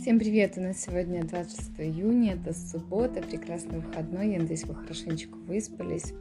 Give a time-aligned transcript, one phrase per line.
[0.00, 0.54] Всем привет!
[0.56, 4.32] У нас сегодня 26 июня, это суббота, прекрасный выходной.
[4.32, 6.14] Я надеюсь, вы хорошенечко выспались.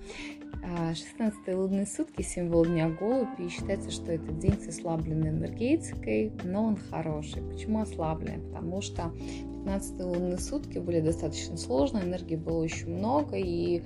[0.61, 6.65] 16 лунные сутки, символ дня голубь, и считается, что этот день с ослабленной энергетикой, но
[6.65, 7.41] он хороший.
[7.41, 8.45] Почему ослабленный?
[8.49, 13.83] Потому что 15 лунные сутки были достаточно сложные, энергии было очень много, и а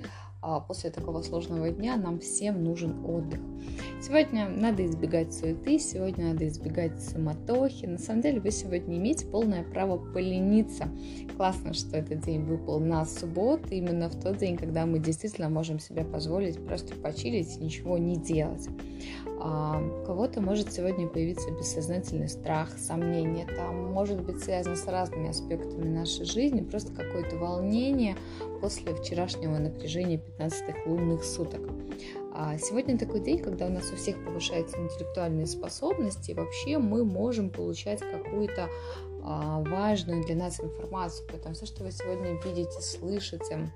[0.68, 3.40] после такого сложного дня нам всем нужен отдых.
[4.02, 7.86] Сегодня надо избегать суеты, сегодня надо избегать суматохи.
[7.86, 10.88] На самом деле вы сегодня имеете полное право полениться.
[11.36, 15.78] Классно, что этот день выпал на субботу, именно в тот день, когда мы действительно можем
[15.78, 18.68] себе позволить просто почилить и ничего не делать.
[19.40, 23.46] А у кого-то может сегодня появиться бессознательный страх, сомнение.
[23.48, 28.16] Это может быть связано с разными аспектами нашей жизни, просто какое-то волнение
[28.60, 31.60] после вчерашнего напряжения 15 лунных суток.
[32.32, 37.04] А сегодня такой день, когда у нас у всех повышаются интеллектуальные способности, и вообще мы
[37.04, 38.68] можем получать какую-то
[39.22, 41.26] а, важную для нас информацию.
[41.30, 43.70] Поэтому все, что вы сегодня видите, слышите,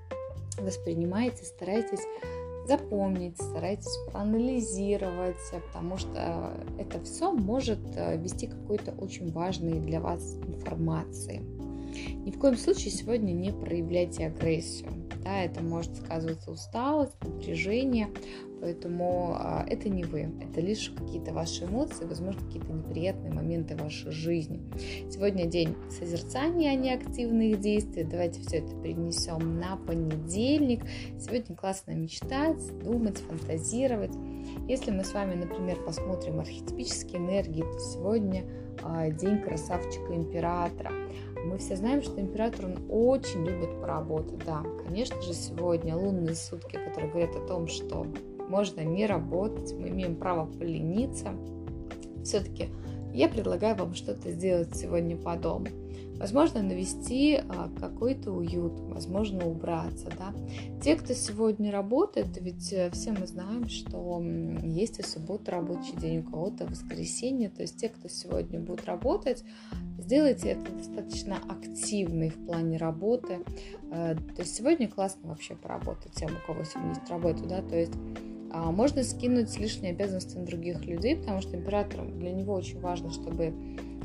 [0.59, 2.03] воспринимаете, старайтесь
[2.69, 10.37] запомнить, старайтесь проанализировать, потому что это все может э, вести какой-то очень важной для вас
[10.47, 11.41] информации.
[12.25, 15.08] Ни в коем случае сегодня не проявляйте агрессию.
[15.29, 18.09] Да, это может сказываться усталость, напряжение,
[18.63, 24.11] поэтому а, это не вы, это лишь какие-то ваши эмоции, возможно, какие-то неприятные моменты вашей
[24.11, 24.59] жизни.
[25.11, 28.05] Сегодня день созерцания, а не активных действий.
[28.05, 30.81] Давайте все это перенесем на понедельник.
[31.21, 34.15] Сегодня классно мечтать, думать, фантазировать.
[34.67, 38.47] Если мы с вами, например, посмотрим архетипические энергии, то сегодня
[38.83, 40.91] а, день красавчика императора.
[41.45, 44.45] Мы все знаем, что император, он очень любит поработать.
[44.45, 48.07] Да, конечно же, сегодня лунные сутки, которые говорят о том, что
[48.49, 51.33] можно не работать, мы имеем право полениться.
[52.25, 52.71] Все-таки
[53.15, 55.69] я предлагаю вам что-то сделать сегодня по дому.
[56.19, 60.11] Возможно, навести а, какой-то уют, возможно, убраться.
[60.19, 60.35] Да?
[60.83, 64.21] Те, кто сегодня работает, ведь э, все мы знаем, что
[64.65, 67.51] есть и суббота рабочий день, у кого-то воскресенье.
[67.51, 69.45] То есть те, кто сегодня будет работать,
[69.97, 73.39] сделайте это достаточно активно в плане работы.
[73.93, 77.45] Э, то есть сегодня классно вообще поработать тем, у кого сегодня есть работа.
[77.45, 77.63] Да?
[77.63, 77.95] То есть
[78.53, 83.53] можно скинуть лишние обязанности на других людей, потому что император для него очень важно, чтобы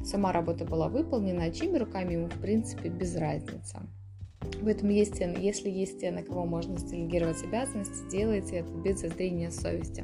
[0.06, 3.78] сама работа была выполнена, а чьими руками ему, в принципе, без разницы.
[4.62, 10.04] Поэтому есть если есть те, на кого можно делегировать обязанности, делайте это без зазрения совести.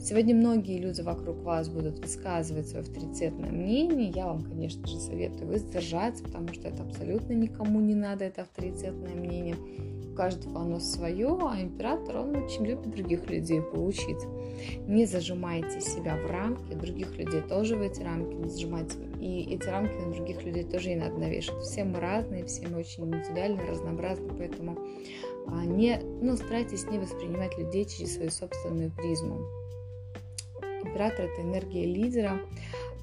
[0.00, 4.10] Сегодня многие люди вокруг вас будут высказывать свое авторитетное мнение.
[4.14, 9.14] Я вам, конечно же, советую воздержаться, потому что это абсолютно никому не надо, это авторитетное
[9.14, 9.56] мнение
[10.20, 14.22] каждого оно свое, а император, он очень любит других людей поучить.
[14.86, 18.98] Не зажимайте себя в рамки, других людей тоже в эти рамки не зажимайте.
[19.18, 21.62] И эти рамки на других людей тоже не надо навешивать.
[21.62, 24.76] Все мы разные, все мы очень индивидуальны, разнообразны, поэтому
[25.46, 29.38] а, не, ну, старайтесь не воспринимать людей через свою собственную призму.
[30.84, 32.40] Император– это энергия лидера,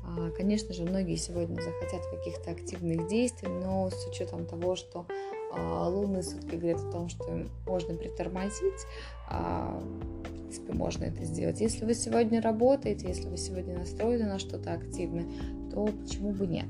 [0.07, 5.06] а, Конечно же, многие сегодня захотят каких-то активных действий, но с учетом того, что
[5.52, 8.85] а, лунные сутки говорят о том, что можно притормозить,
[9.30, 11.62] а, в принципе, можно это сделать.
[11.62, 15.25] Если вы сегодня работаете, если вы сегодня настроены на что-то активное,
[15.72, 16.68] то почему бы нет?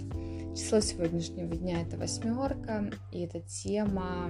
[0.58, 4.28] Число сегодняшнего дня это восьмерка, и это тема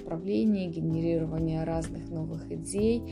[0.00, 3.02] управления, генерирования разных новых идей.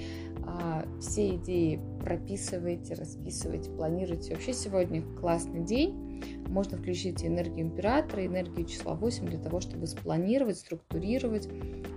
[0.47, 4.35] А, все идеи прописывайте, расписывайте, планируйте.
[4.35, 10.59] Вообще сегодня классный день можно включить энергию императора, энергию числа 8 для того, чтобы спланировать,
[10.59, 11.49] структурировать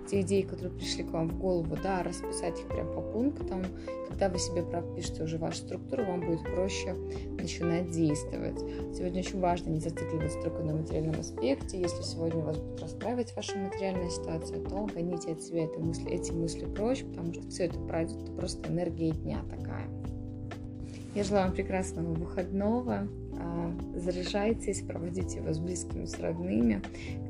[0.06, 3.64] те идеи, которые пришли к вам в голову, да, расписать их прям по пунктам.
[4.08, 6.94] Когда вы себе пропишете уже вашу структуру, вам будет проще
[7.38, 8.58] начинать действовать.
[8.94, 11.80] Сегодня очень важно не зацикливаться только на материальном аспекте.
[11.80, 16.32] Если сегодня вас будет расстраивать ваша материальная ситуация, то гоните от себя эти мысли, эти
[16.32, 19.86] мысли прочь, потому что все это пройдет, это просто энергия дня такая.
[21.16, 23.08] Я желаю вам прекрасного выходного.
[23.40, 26.82] А, заряжайтесь, проводите его с близкими, с родными.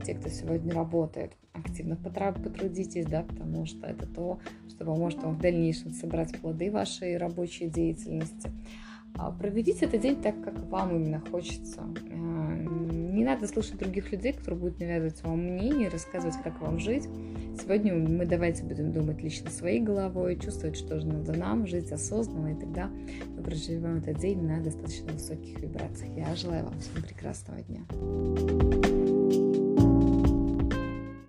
[0.04, 5.40] Те, кто сегодня работает, активно потрудитесь, да, потому что это то, что поможет вам в
[5.40, 8.50] дальнейшем собрать плоды вашей рабочей деятельности.
[9.14, 11.82] А, проведите этот день так, как вам именно хочется.
[13.16, 17.04] Не надо слушать других людей, которые будут навязывать вам мнение, рассказывать, как вам жить.
[17.58, 22.48] Сегодня мы давайте будем думать лично своей головой, чувствовать, что же надо нам, жить осознанно,
[22.48, 22.90] и тогда
[23.34, 26.14] мы проживем этот день на достаточно высоких вибрациях.
[26.14, 29.15] Я желаю вам всем прекрасного дня.